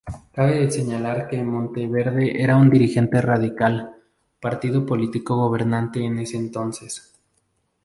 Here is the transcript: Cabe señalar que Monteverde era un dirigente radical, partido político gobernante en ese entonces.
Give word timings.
Cabe 0.33 0.71
señalar 0.71 1.27
que 1.27 1.43
Monteverde 1.43 2.41
era 2.41 2.57
un 2.57 2.71
dirigente 2.71 3.21
radical, 3.21 3.97
partido 4.39 4.83
político 4.83 5.35
gobernante 5.35 6.03
en 6.03 6.17
ese 6.17 6.37
entonces. 6.37 7.13